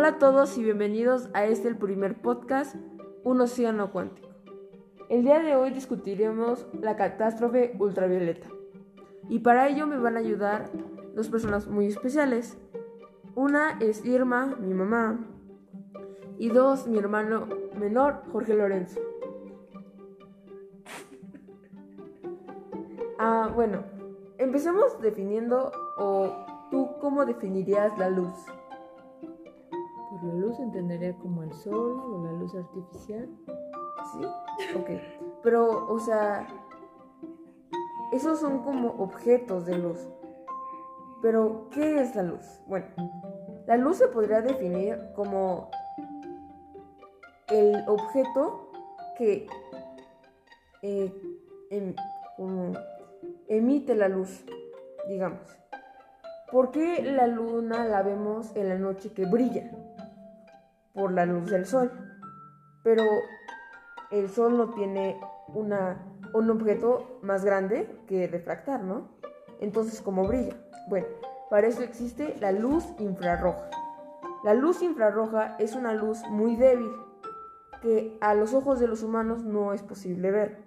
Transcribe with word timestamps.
Hola 0.00 0.08
a 0.08 0.18
todos 0.18 0.56
y 0.56 0.64
bienvenidos 0.64 1.28
a 1.34 1.44
este 1.44 1.68
el 1.68 1.76
primer 1.76 2.22
podcast, 2.22 2.74
Un 3.22 3.38
Océano 3.42 3.92
Cuántico. 3.92 4.30
El 5.10 5.24
día 5.24 5.40
de 5.40 5.56
hoy 5.56 5.72
discutiremos 5.72 6.66
la 6.72 6.96
catástrofe 6.96 7.76
ultravioleta. 7.78 8.48
Y 9.28 9.40
para 9.40 9.68
ello 9.68 9.86
me 9.86 9.98
van 9.98 10.16
a 10.16 10.20
ayudar 10.20 10.70
dos 11.14 11.28
personas 11.28 11.68
muy 11.68 11.84
especiales. 11.84 12.56
Una 13.34 13.78
es 13.78 14.02
Irma, 14.06 14.56
mi 14.58 14.72
mamá, 14.72 15.20
y 16.38 16.48
dos, 16.48 16.86
mi 16.86 16.96
hermano 16.96 17.46
menor, 17.78 18.22
Jorge 18.32 18.54
Lorenzo. 18.54 18.98
Ah, 23.18 23.52
bueno, 23.54 23.84
empecemos 24.38 24.98
definiendo 25.02 25.70
o 25.98 26.46
tú 26.70 26.88
cómo 27.02 27.26
definirías 27.26 27.98
la 27.98 28.08
luz. 28.08 28.32
La 30.22 30.34
luz 30.34 30.58
entendería 30.58 31.16
como 31.16 31.42
el 31.42 31.52
sol 31.52 32.00
o 32.00 32.24
la 32.24 32.32
luz 32.32 32.54
artificial. 32.54 33.28
¿Sí? 34.12 34.26
Ok. 34.76 34.90
Pero, 35.42 35.86
o 35.92 35.98
sea, 35.98 36.46
esos 38.12 38.40
son 38.40 38.62
como 38.62 38.88
objetos 39.02 39.66
de 39.66 39.78
luz. 39.78 40.08
Pero, 41.22 41.68
¿qué 41.70 42.02
es 42.02 42.14
la 42.14 42.22
luz? 42.22 42.60
Bueno, 42.66 42.86
la 43.66 43.76
luz 43.76 43.98
se 43.98 44.08
podría 44.08 44.42
definir 44.42 44.98
como 45.14 45.70
el 47.48 47.84
objeto 47.88 48.70
que 49.16 49.46
eh, 50.82 51.12
em, 51.70 51.94
como 52.36 52.72
emite 53.48 53.94
la 53.94 54.08
luz, 54.08 54.44
digamos. 55.08 55.40
¿Por 56.50 56.70
qué 56.70 57.02
la 57.02 57.26
luna 57.26 57.84
la 57.84 58.02
vemos 58.02 58.56
en 58.56 58.68
la 58.68 58.76
noche 58.76 59.12
que 59.12 59.24
brilla? 59.24 59.70
Por 60.94 61.12
la 61.12 61.26
luz 61.26 61.50
del 61.50 61.66
sol. 61.66 61.90
Pero 62.82 63.04
el 64.10 64.28
sol 64.28 64.56
no 64.56 64.70
tiene 64.70 65.20
una, 65.48 66.04
un 66.34 66.50
objeto 66.50 67.18
más 67.22 67.44
grande 67.44 67.88
que 68.06 68.26
refractar, 68.26 68.82
¿no? 68.82 69.08
Entonces, 69.60 70.00
¿cómo 70.00 70.26
brilla? 70.26 70.56
Bueno, 70.88 71.06
para 71.50 71.66
eso 71.66 71.82
existe 71.82 72.36
la 72.40 72.52
luz 72.52 72.84
infrarroja. 72.98 73.70
La 74.42 74.54
luz 74.54 74.82
infrarroja 74.82 75.56
es 75.58 75.74
una 75.74 75.92
luz 75.92 76.22
muy 76.30 76.56
débil 76.56 76.90
que 77.82 78.16
a 78.20 78.34
los 78.34 78.54
ojos 78.54 78.80
de 78.80 78.86
los 78.86 79.02
humanos 79.02 79.44
no 79.44 79.72
es 79.72 79.82
posible 79.82 80.30
ver, 80.30 80.58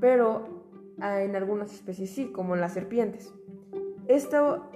pero 0.00 0.60
en 1.02 1.34
algunas 1.36 1.72
especies 1.72 2.10
sí, 2.10 2.30
como 2.30 2.54
en 2.54 2.60
las 2.60 2.72
serpientes. 2.72 3.32
Esto 4.06 4.66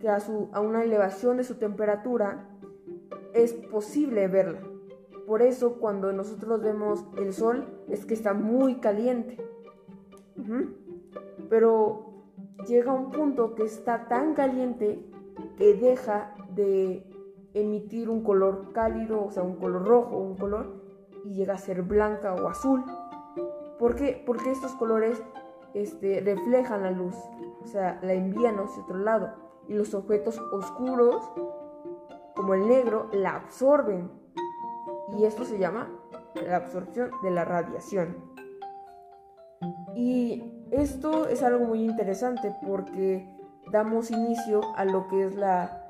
que 0.00 0.08
a, 0.08 0.20
su, 0.20 0.48
a 0.52 0.60
una 0.60 0.82
elevación 0.82 1.36
de 1.36 1.44
su 1.44 1.56
temperatura 1.56 2.46
es 3.34 3.52
posible 3.54 4.28
verla. 4.28 4.60
Por 5.26 5.42
eso 5.42 5.74
cuando 5.74 6.12
nosotros 6.12 6.60
vemos 6.60 7.04
el 7.16 7.32
sol 7.32 7.66
es 7.88 8.04
que 8.04 8.14
está 8.14 8.34
muy 8.34 8.76
caliente. 8.76 9.38
Pero 11.48 12.10
llega 12.66 12.92
un 12.92 13.10
punto 13.10 13.54
que 13.54 13.64
está 13.64 14.08
tan 14.08 14.34
caliente 14.34 15.04
que 15.56 15.74
deja 15.74 16.34
de 16.54 17.06
emitir 17.54 18.08
un 18.08 18.22
color 18.22 18.72
cálido, 18.72 19.24
o 19.24 19.30
sea, 19.30 19.42
un 19.42 19.56
color 19.56 19.86
rojo, 19.86 20.16
un 20.16 20.36
color, 20.36 20.80
y 21.24 21.34
llega 21.34 21.54
a 21.54 21.58
ser 21.58 21.82
blanca 21.82 22.34
o 22.34 22.48
azul. 22.48 22.84
¿Por 23.78 23.94
qué? 23.96 24.22
Porque 24.26 24.50
estos 24.50 24.72
colores 24.74 25.22
este, 25.74 26.20
reflejan 26.20 26.82
la 26.82 26.90
luz, 26.90 27.14
o 27.62 27.66
sea, 27.66 27.98
la 28.02 28.14
envían 28.14 28.58
hacia 28.58 28.82
otro 28.82 28.98
lado. 28.98 29.30
Y 29.68 29.74
los 29.74 29.94
objetos 29.94 30.38
oscuros, 30.52 31.30
como 32.40 32.54
el 32.54 32.66
negro, 32.66 33.10
la 33.12 33.36
absorben. 33.36 34.10
Y 35.18 35.24
esto 35.24 35.44
se 35.44 35.58
llama 35.58 35.90
la 36.34 36.56
absorción 36.56 37.10
de 37.22 37.30
la 37.30 37.44
radiación. 37.44 38.16
Y 39.94 40.64
esto 40.70 41.28
es 41.28 41.42
algo 41.42 41.66
muy 41.66 41.84
interesante 41.84 42.56
porque 42.66 43.28
damos 43.70 44.10
inicio 44.10 44.62
a 44.74 44.86
lo 44.86 45.06
que 45.08 45.26
es 45.26 45.34
la, 45.34 45.86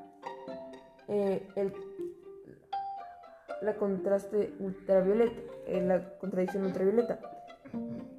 eh, 1.07 1.47
el, 1.55 1.73
la 3.61 3.75
contraste 3.75 4.53
ultravioleta, 4.59 5.39
eh, 5.67 5.81
la 5.81 6.17
contradicción 6.17 6.65
ultravioleta. 6.65 7.19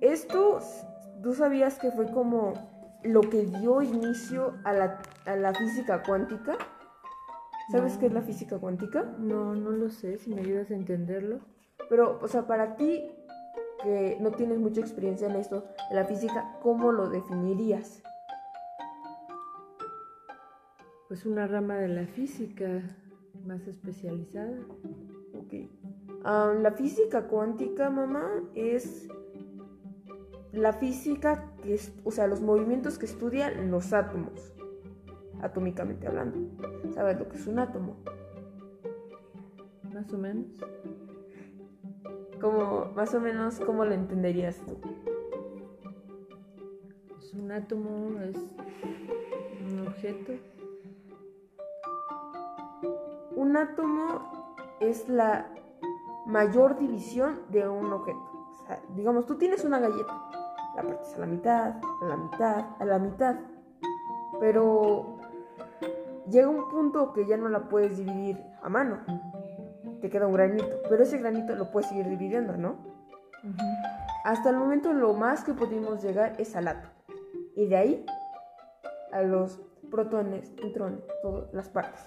Esto, 0.00 0.60
¿tú 1.22 1.34
sabías 1.34 1.78
que 1.78 1.91
fue 1.91 2.10
como 2.10 2.54
lo 3.03 3.21
que 3.21 3.44
dio 3.44 3.82
inicio 3.82 4.54
a 4.65 4.72
la, 4.72 5.03
a 5.26 5.37
la 5.37 5.53
física 5.53 6.03
cuántica? 6.03 6.56
¿Sabes 7.72 7.97
qué 7.97 8.05
es 8.05 8.12
la 8.12 8.21
física 8.21 8.59
cuántica? 8.59 9.16
No, 9.19 9.55
no 9.55 9.71
lo 9.71 9.88
sé, 9.88 10.19
si 10.19 10.28
me 10.28 10.43
ayudas 10.43 10.71
a 10.71 10.75
entenderlo. 10.75 11.41
Pero, 11.88 12.19
o 12.21 12.28
sea, 12.28 12.47
para 12.47 12.77
ti 12.77 13.03
que 13.83 14.19
no 14.21 14.31
tienes 14.31 14.59
mucha 14.59 14.83
experiencia 14.83 15.27
en 15.27 15.37
esto 15.37 15.65
de 15.88 15.97
la 15.97 16.05
física, 16.05 16.59
¿cómo 16.60 16.93
lo 16.93 17.09
definirías? 17.09 18.03
Pues 21.09 21.25
una 21.25 21.47
rama 21.47 21.77
de 21.77 21.88
la 21.88 22.06
física 22.06 22.83
más 23.47 23.66
especializada. 23.66 24.59
Ok. 25.33 25.54
Ah, 26.25 26.53
la 26.54 26.72
física 26.72 27.27
cuántica, 27.27 27.89
mamá, 27.89 28.28
es 28.54 29.09
la 30.53 30.75
física 30.75 31.54
que 31.62 31.81
o 32.04 32.10
sea, 32.10 32.27
los 32.27 32.43
movimientos 32.43 32.99
que 32.99 33.06
estudian 33.06 33.71
los 33.71 33.94
átomos, 33.94 34.53
atómicamente 35.42 36.06
hablando. 36.06 36.38
¿Sabes 36.94 37.19
lo 37.19 37.28
que 37.28 37.36
es 37.36 37.47
un 37.47 37.58
átomo? 37.58 37.97
Más 39.92 40.12
o 40.12 40.19
menos. 40.19 40.47
Como, 42.41 42.86
más 42.97 43.14
o 43.14 43.20
menos, 43.20 43.60
¿cómo 43.60 43.84
lo 43.84 43.92
entenderías 43.92 44.56
tú? 44.66 44.78
Pues 47.08 47.34
un 47.34 47.53
átomo 47.53 48.20
es 48.20 48.36
un 49.64 49.86
objeto. 49.86 50.32
Un 53.36 53.56
átomo 53.56 54.56
es 54.80 55.09
la 55.09 55.53
mayor 56.26 56.78
división 56.78 57.41
de 57.50 57.69
un 57.69 57.92
objeto. 57.92 58.19
O 58.50 58.66
sea, 58.66 58.80
digamos, 58.94 59.26
tú 59.26 59.36
tienes 59.36 59.64
una 59.64 59.78
galleta, 59.78 60.30
la 60.76 60.82
partes 60.82 61.14
a 61.14 61.19
la 61.19 61.26
mitad, 61.26 61.74
a 62.00 62.04
la 62.04 62.16
mitad, 62.16 62.66
a 62.78 62.84
la 62.84 62.98
mitad. 62.98 63.36
Pero 64.41 65.12
llega 66.32 66.48
un 66.48 66.69
punto 66.69 67.12
que 67.12 67.26
ya 67.26 67.37
no 67.37 67.48
la 67.48 67.69
puedes 67.69 67.98
dividir 67.98 68.43
a 68.62 68.69
mano. 68.69 68.98
Te 70.00 70.10
queda 70.10 70.26
un 70.26 70.32
granito, 70.32 70.66
pero 70.88 71.03
ese 71.03 71.19
granito 71.19 71.54
lo 71.54 71.70
puedes 71.70 71.88
seguir 71.88 72.09
dividiendo, 72.09 72.56
¿no? 72.56 72.76
Hasta 74.25 74.50
el 74.50 74.56
momento 74.56 74.92
lo 74.92 75.15
más 75.15 75.44
que 75.44 75.53
pudimos 75.53 76.03
llegar 76.03 76.34
es 76.38 76.56
al 76.56 76.69
átomo. 76.69 76.92
Y 77.54 77.66
de 77.66 77.76
ahí 77.76 78.06
a 79.12 79.22
los 79.22 79.60
protones, 79.91 80.53
neutrones, 80.56 81.04
todas 81.22 81.53
las 81.53 81.69
partes. 81.69 82.00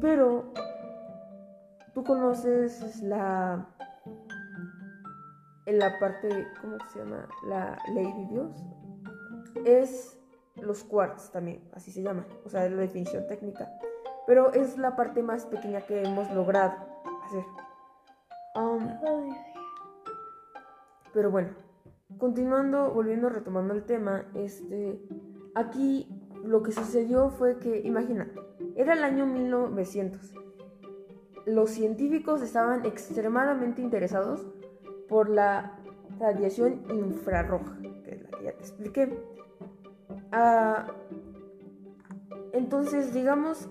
Pero 0.00 0.52
tú 1.92 2.02
conoces 2.02 3.02
la 3.02 3.68
en 5.66 5.78
la 5.78 5.98
parte, 5.98 6.46
¿cómo 6.60 6.76
se 6.92 6.98
llama? 6.98 7.26
La 7.46 7.78
ley 7.94 8.12
de 8.12 8.26
Dios. 8.26 8.64
Es 9.64 10.18
los 10.56 10.84
quarks 10.84 11.30
también, 11.30 11.68
así 11.72 11.90
se 11.90 12.02
llama, 12.02 12.26
o 12.44 12.48
sea, 12.48 12.66
es 12.66 12.72
la 12.72 12.82
definición 12.82 13.26
técnica. 13.26 13.70
Pero 14.26 14.52
es 14.52 14.78
la 14.78 14.96
parte 14.96 15.22
más 15.22 15.44
pequeña 15.46 15.82
que 15.82 16.02
hemos 16.02 16.30
logrado 16.32 16.74
hacer. 17.26 17.44
Pero 21.12 21.30
bueno, 21.30 21.50
continuando, 22.18 22.90
volviendo, 22.92 23.28
retomando 23.28 23.74
el 23.74 23.84
tema, 23.84 24.24
este, 24.34 25.00
aquí 25.54 26.08
lo 26.44 26.62
que 26.62 26.72
sucedió 26.72 27.30
fue 27.30 27.58
que, 27.58 27.80
imagina, 27.80 28.28
era 28.76 28.94
el 28.94 29.04
año 29.04 29.26
1900. 29.26 30.34
Los 31.46 31.70
científicos 31.70 32.42
estaban 32.42 32.84
extremadamente 32.84 33.82
interesados 33.82 34.46
por 35.08 35.28
la 35.28 35.78
radiación 36.18 36.84
infrarroja, 36.90 37.76
que 38.04 38.14
es 38.14 38.22
la 38.22 38.30
que 38.30 38.44
ya 38.44 38.52
te 38.52 38.60
expliqué. 38.60 39.33
Ah, 40.36 40.86
entonces, 42.52 43.14
digamos 43.14 43.68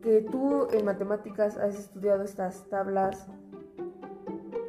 que 0.00 0.22
tú 0.22 0.66
en 0.72 0.86
matemáticas 0.86 1.58
has 1.58 1.78
estudiado 1.78 2.22
estas 2.22 2.70
tablas 2.70 3.26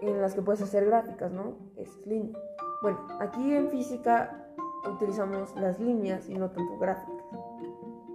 en 0.01 0.21
las 0.21 0.33
que 0.33 0.41
puedes 0.41 0.61
hacer 0.61 0.85
gráficas, 0.85 1.31
¿no? 1.31 1.55
Es 1.77 2.05
línea. 2.05 2.37
Bueno, 2.81 2.99
aquí 3.21 3.53
en 3.53 3.69
física 3.69 4.45
utilizamos 4.93 5.55
las 5.55 5.79
líneas 5.79 6.27
y 6.27 6.33
no 6.33 6.49
tanto 6.49 6.77
gráficas. 6.77 7.23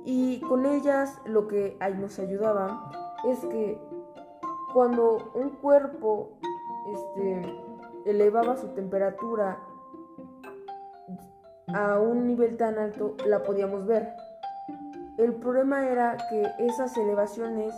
Y 0.04 0.40
con 0.40 0.66
ellas 0.66 1.18
lo 1.24 1.48
que 1.48 1.74
ahí 1.80 1.94
nos 1.94 2.18
ayudaba 2.18 2.90
es 3.26 3.38
que 3.46 3.80
cuando 4.74 5.32
un 5.34 5.48
cuerpo 5.56 6.38
este, 6.92 7.62
elevaba 8.04 8.58
su 8.58 8.68
temperatura 8.74 9.58
a 11.74 11.98
un 12.00 12.26
nivel 12.26 12.56
tan 12.56 12.78
alto, 12.78 13.16
la 13.26 13.42
podíamos 13.42 13.86
ver. 13.86 14.14
El 15.18 15.34
problema 15.34 15.86
era 15.88 16.16
que 16.30 16.50
esas 16.58 16.96
elevaciones 16.96 17.74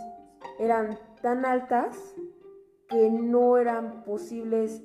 eran 0.59 0.97
tan 1.21 1.45
altas 1.45 1.97
que 2.87 3.09
no 3.09 3.57
eran 3.57 4.03
posibles 4.03 4.83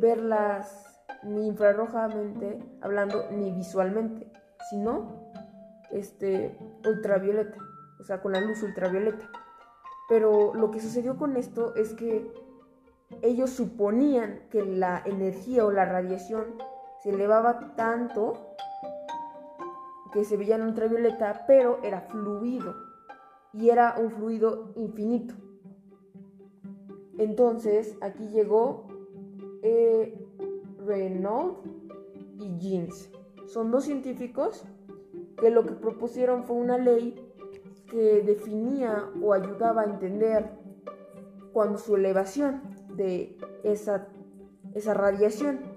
verlas 0.00 0.84
ni 1.22 1.46
infrarrojamente 1.46 2.58
hablando 2.80 3.30
ni 3.30 3.50
visualmente, 3.52 4.30
sino 4.70 5.30
este 5.90 6.56
ultravioleta, 6.86 7.58
o 8.00 8.04
sea, 8.04 8.20
con 8.20 8.32
la 8.32 8.40
luz 8.40 8.62
ultravioleta. 8.62 9.30
Pero 10.08 10.54
lo 10.54 10.70
que 10.70 10.80
sucedió 10.80 11.16
con 11.16 11.36
esto 11.36 11.74
es 11.76 11.94
que 11.94 12.32
ellos 13.22 13.50
suponían 13.50 14.40
que 14.50 14.64
la 14.64 15.02
energía 15.04 15.64
o 15.64 15.70
la 15.70 15.84
radiación 15.84 16.44
se 17.04 17.10
elevaba 17.10 17.74
tanto 17.76 18.32
que 20.10 20.24
se 20.24 20.38
veía 20.38 20.56
en 20.56 20.62
ultravioleta, 20.62 21.44
pero 21.46 21.78
era 21.82 22.00
fluido 22.00 22.74
y 23.52 23.68
era 23.68 23.96
un 23.98 24.10
fluido 24.10 24.72
infinito. 24.76 25.34
Entonces 27.18 27.98
aquí 28.00 28.28
llegó 28.28 28.86
eh, 29.62 30.18
Renault 30.86 31.58
y 32.38 32.56
Jeans. 32.58 33.10
Son 33.48 33.70
dos 33.70 33.84
científicos 33.84 34.64
que 35.36 35.50
lo 35.50 35.66
que 35.66 35.72
propusieron 35.72 36.44
fue 36.44 36.56
una 36.56 36.78
ley 36.78 37.14
que 37.90 38.22
definía 38.22 39.10
o 39.22 39.34
ayudaba 39.34 39.82
a 39.82 39.84
entender 39.84 40.48
cuando 41.52 41.76
su 41.76 41.96
elevación 41.96 42.62
de 42.96 43.36
esa, 43.62 44.08
esa 44.72 44.94
radiación. 44.94 45.73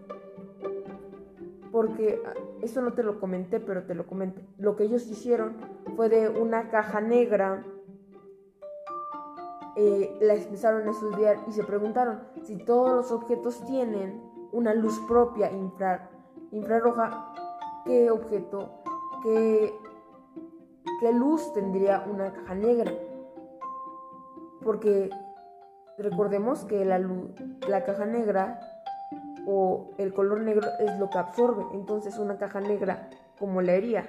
Porque 1.87 2.21
ah, 2.25 2.33
eso 2.61 2.81
no 2.81 2.93
te 2.93 3.03
lo 3.03 3.19
comenté, 3.19 3.59
pero 3.59 3.83
te 3.83 3.95
lo 3.95 4.05
comento. 4.05 4.41
Lo 4.57 4.75
que 4.75 4.83
ellos 4.83 5.07
hicieron 5.07 5.55
fue 5.95 6.09
de 6.09 6.29
una 6.29 6.69
caja 6.69 6.99
negra. 6.99 7.63
Eh, 9.77 10.17
la 10.21 10.33
empezaron 10.33 10.87
a 10.87 10.91
estudiar 10.91 11.37
y 11.47 11.51
se 11.51 11.63
preguntaron 11.63 12.21
si 12.43 12.57
todos 12.57 12.95
los 12.95 13.11
objetos 13.11 13.63
tienen 13.65 14.21
una 14.51 14.73
luz 14.73 14.99
propia 15.07 15.51
infrarroja, 16.51 17.33
¿qué 17.85 18.09
objeto, 18.09 18.81
qué, 19.21 19.71
qué 20.99 21.13
luz 21.13 21.53
tendría 21.53 22.03
una 22.11 22.33
caja 22.33 22.55
negra? 22.55 22.91
Porque 24.63 25.11
recordemos 25.99 26.65
que 26.65 26.83
la, 26.83 26.97
luz, 26.97 27.29
la 27.67 27.83
caja 27.85 28.05
negra 28.05 28.59
o 29.49 29.91
el 29.97 30.13
color 30.13 30.41
negro 30.41 30.67
es 30.77 30.99
lo 30.99 31.09
que 31.09 31.17
absorbe, 31.17 31.63
entonces 31.73 32.17
una 32.17 32.37
caja 32.37 32.59
negra 32.59 33.09
como 33.39 33.61
la 33.61 33.73
herida. 33.73 34.03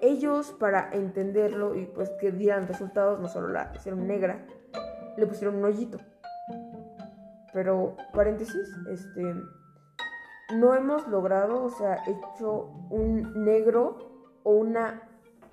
Ellos 0.00 0.52
para 0.52 0.90
entenderlo 0.92 1.74
y 1.74 1.86
pues 1.86 2.10
que 2.20 2.30
dieran 2.30 2.68
resultados, 2.68 3.18
no 3.18 3.26
solo 3.26 3.48
la 3.48 3.72
hicieron 3.74 4.06
negra, 4.06 4.46
le 5.16 5.26
pusieron 5.26 5.56
un 5.56 5.64
hoyito. 5.64 5.98
Pero, 7.52 7.96
paréntesis, 8.12 8.68
este, 8.88 9.34
no 10.54 10.74
hemos 10.74 11.08
logrado, 11.08 11.64
o 11.64 11.70
sea, 11.70 12.04
hecho 12.06 12.70
un 12.90 13.44
negro 13.44 13.98
o 14.44 14.52
una 14.52 15.02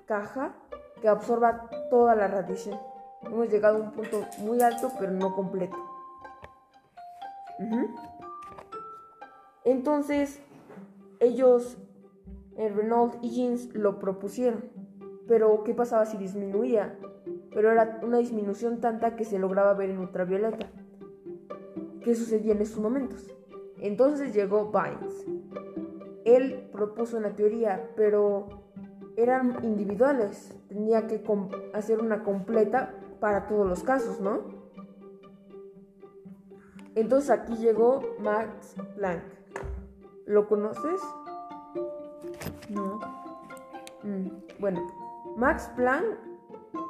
caja 0.06 0.54
que 1.00 1.08
absorba 1.08 1.68
toda 1.90 2.14
la 2.14 2.28
radiación. 2.28 2.78
Hemos 3.22 3.48
llegado 3.48 3.78
a 3.78 3.80
un 3.80 3.90
punto 3.92 4.24
muy 4.38 4.60
alto, 4.62 4.92
pero 5.00 5.10
no 5.10 5.34
completo. 5.34 5.91
Entonces, 9.64 10.40
ellos, 11.20 11.78
el 12.56 12.74
Renault 12.74 13.16
y 13.22 13.30
Jeans, 13.30 13.74
lo 13.74 13.98
propusieron. 13.98 14.64
Pero, 15.28 15.62
¿qué 15.64 15.74
pasaba 15.74 16.06
si 16.06 16.16
disminuía? 16.16 16.98
Pero 17.54 17.70
era 17.70 18.00
una 18.02 18.18
disminución 18.18 18.80
tanta 18.80 19.14
que 19.16 19.24
se 19.24 19.38
lograba 19.38 19.74
ver 19.74 19.90
en 19.90 19.98
ultravioleta 19.98 20.70
qué 22.02 22.14
sucedía 22.14 22.52
en 22.52 22.62
esos 22.62 22.80
momentos. 22.80 23.32
Entonces 23.78 24.34
llegó 24.34 24.70
Vines. 24.70 25.26
Él 26.24 26.68
propuso 26.72 27.16
una 27.16 27.34
teoría, 27.34 27.90
pero 27.96 28.46
eran 29.16 29.64
individuales. 29.64 30.56
Tenía 30.68 31.06
que 31.06 31.22
hacer 31.72 32.00
una 32.00 32.22
completa 32.22 32.94
para 33.20 33.46
todos 33.46 33.68
los 33.68 33.82
casos, 33.82 34.20
¿no? 34.20 34.61
Entonces 36.94 37.30
aquí 37.30 37.56
llegó 37.56 38.02
Max 38.18 38.74
Planck. 38.96 39.22
¿Lo 40.26 40.46
conoces? 40.46 41.00
No. 42.68 43.00
Mm, 44.02 44.28
bueno, 44.58 44.80
Max 45.36 45.70
Planck 45.76 46.04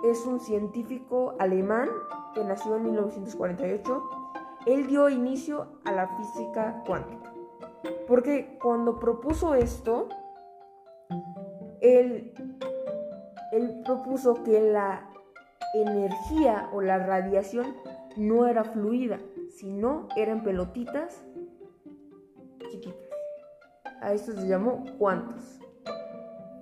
es 0.05 0.25
un 0.27 0.41
científico 0.41 1.35
alemán 1.39 1.89
que 2.35 2.45
nació 2.45 2.77
en 2.77 2.85
1948 2.85 4.23
él 4.67 4.87
dio 4.87 5.09
inicio 5.09 5.67
a 5.85 5.93
la 5.93 6.09
física 6.17 6.83
cuántica. 6.87 7.33
Porque 8.07 8.59
cuando 8.63 8.99
propuso 8.99 9.55
esto, 9.55 10.09
él, 11.81 12.33
él 13.53 13.83
propuso 13.85 14.43
que 14.43 14.61
la 14.61 15.09
energía 15.75 16.69
o 16.73 16.81
la 16.81 16.99
radiación 16.99 17.75
no 18.17 18.47
era 18.47 18.65
fluida, 18.65 19.19
sino 19.51 20.09
eran 20.17 20.43
pelotitas 20.43 21.25
chiquitas. 22.71 23.01
A 24.01 24.13
esto 24.13 24.33
se 24.33 24.49
llamó 24.49 24.85
cuantos. 24.99 25.61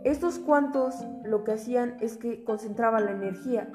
Estos 0.04 0.38
cuantos 0.38 0.94
lo 1.24 1.44
que 1.44 1.52
hacían 1.52 1.96
es 2.00 2.16
que 2.16 2.44
concentraban 2.44 3.04
la 3.04 3.12
energía 3.12 3.70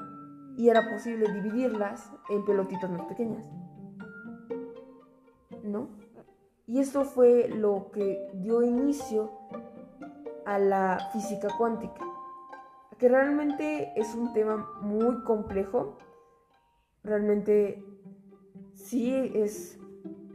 y 0.56 0.68
era 0.68 0.88
posible 0.90 1.32
dividirlas 1.32 2.10
en 2.28 2.44
pelotitas 2.44 2.90
más 2.90 3.02
pequeñas. 3.02 3.46
¿no? 5.66 5.88
Y 6.66 6.80
esto 6.80 7.04
fue 7.04 7.48
lo 7.48 7.90
que 7.92 8.30
dio 8.34 8.62
inicio 8.62 9.30
a 10.44 10.58
la 10.58 11.10
física 11.12 11.48
cuántica, 11.56 12.00
que 12.98 13.08
realmente 13.08 13.92
es 13.96 14.14
un 14.14 14.32
tema 14.32 14.68
muy 14.80 15.22
complejo, 15.24 15.98
realmente 17.06 17.82
sí 18.74 19.14
es 19.34 19.80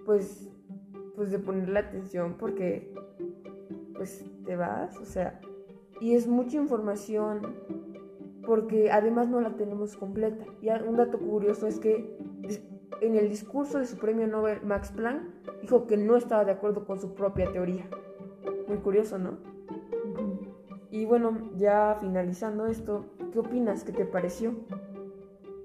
pues 0.06 0.50
pues 1.16 1.32
de 1.32 1.40
ponerle 1.40 1.80
atención 1.80 2.36
porque 2.40 2.94
pues 3.94 4.26
te 4.46 4.56
vas, 4.56 4.98
o 4.98 5.06
sea, 5.06 5.40
y 6.00 6.16
es 6.16 6.28
mucha 6.28 6.58
información 6.58 7.56
porque 8.46 8.90
además 8.92 9.30
no 9.30 9.40
la 9.40 9.56
tenemos 9.56 9.96
completa. 9.96 10.46
Y 10.62 10.70
un 10.70 10.98
dato 10.98 11.20
curioso 11.20 11.68
es 11.68 11.80
que 11.80 12.18
en 13.02 13.16
el 13.16 13.30
discurso 13.30 13.78
de 13.78 13.86
su 13.86 13.98
premio 13.98 14.28
Nobel 14.28 14.62
Max 14.64 14.92
Planck 14.92 15.22
dijo 15.62 15.86
que 15.86 15.98
no 15.98 16.16
estaba 16.16 16.44
de 16.44 16.52
acuerdo 16.52 16.86
con 16.86 17.00
su 17.00 17.14
propia 17.14 17.52
teoría. 17.52 17.88
Muy 18.68 18.78
curioso, 18.78 19.20
¿no? 19.20 19.38
Y 20.90 21.06
bueno, 21.06 21.52
ya 21.56 21.98
finalizando 22.00 22.66
esto, 22.66 23.06
¿qué 23.32 23.40
opinas? 23.40 23.84
¿Qué 23.84 23.92
te 23.92 24.06
pareció? 24.06 24.56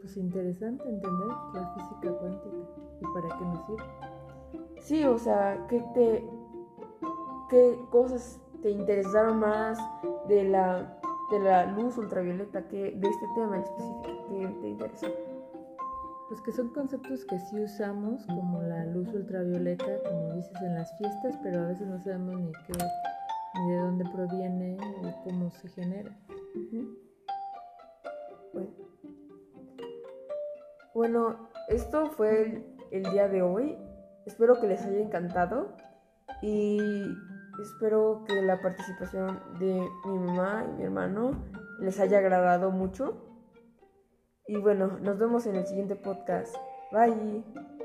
Pues 0.07 0.19
interesante 0.19 0.89
entender 0.89 1.27
la 1.53 1.75
física 1.75 2.13
cuántica 2.13 2.57
y 3.01 3.05
para 3.13 3.39
qué 3.39 3.45
nos 3.45 3.67
sirve. 3.67 3.85
Sí, 4.79 5.05
o 5.05 5.19
sea, 5.19 5.67
¿qué 5.69 5.85
te 5.95 6.25
qué 7.51 7.77
cosas 7.91 8.41
te 8.63 8.71
interesaron 8.71 9.41
más 9.41 9.77
de 10.29 10.45
la 10.45 10.97
de 11.33 11.41
la 11.41 11.67
luz 11.73 11.99
ultravioleta 11.99 12.69
que 12.69 12.93
de 12.93 13.09
este 13.09 13.27
tema 13.35 13.57
en 13.57 13.63
específico 13.63 14.03
que 14.29 14.47
te 14.61 14.69
interesó? 14.69 15.07
Pues 16.29 16.41
que 16.43 16.53
son 16.53 16.69
conceptos 16.69 17.25
que 17.25 17.41
sí 17.41 17.59
usamos, 17.59 18.25
como 18.27 18.63
la 18.63 18.85
luz 18.87 19.13
ultravioleta, 19.13 20.05
como 20.09 20.35
dices, 20.35 20.63
en 20.63 20.75
las 20.77 20.97
fiestas, 20.99 21.37
pero 21.43 21.63
a 21.63 21.67
veces 21.67 21.89
no 21.89 21.99
sabemos 21.99 22.39
ni 22.43 22.53
qué, 22.53 22.79
ni 23.55 23.71
de 23.73 23.79
dónde 23.79 24.05
proviene 24.15 24.77
ni 25.03 25.13
cómo 25.25 25.51
se 25.51 25.69
genera. 25.71 26.17
Bueno. 30.97 31.51
esto 31.69 32.07
fue 32.11 32.65
el, 32.91 33.03
día 33.05 33.29
de 33.29 33.43
hoy. 33.43 33.77
Espero 34.25 34.61
que 34.61 34.67
les 34.67 34.85
haya 34.85 34.99
encantado 34.99 35.77
y 36.43 36.81
espero 37.63 38.25
que 38.27 38.43
la 38.43 38.61
participación 38.61 39.41
de 39.61 39.89
mi 40.07 40.19
mamá 40.19 40.65
y 40.67 40.73
mi 40.79 40.85
hermano 40.85 41.33
les 41.81 42.01
haya 42.01 42.19
agradado 42.19 42.71
mucho. 42.71 43.23
Y 44.49 44.57
bueno, 44.57 44.99
nos 45.01 45.19
vemos 45.19 45.47
en 45.47 45.57
el 45.57 45.67
siguiente 45.67 45.97
podcast. 45.97 46.57
Bye. 46.93 47.76